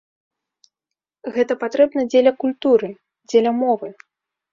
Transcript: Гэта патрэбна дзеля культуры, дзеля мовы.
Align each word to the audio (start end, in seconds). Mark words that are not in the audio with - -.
Гэта 1.35 1.53
патрэбна 1.63 2.01
дзеля 2.13 2.31
культуры, 2.45 2.89
дзеля 3.29 3.51
мовы. 3.61 3.93